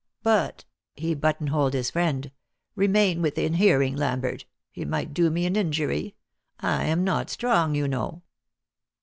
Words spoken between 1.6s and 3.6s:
his friend "remain within